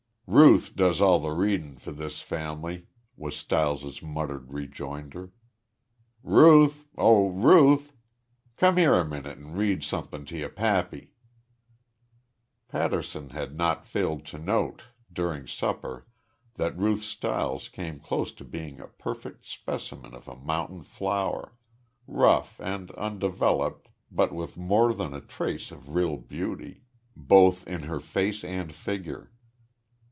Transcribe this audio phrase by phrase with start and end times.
[0.33, 5.33] "Ruth does all th' reading for this fam'ly," was Stiles's muttered rejoinder.
[6.23, 6.87] "Ruth!
[6.97, 7.91] Oh, Ruth!
[8.55, 11.11] Come here a minute an' read somethin' to yo' pappy!"
[12.69, 16.07] Patterson had not failed to note, during supper,
[16.53, 21.57] that Ruth Stiles came close to being a perfect specimen of a mountain flower,
[22.07, 26.83] rough and undeveloped, but with more than a trace of real beauty,
[27.17, 29.33] both in her face and figure.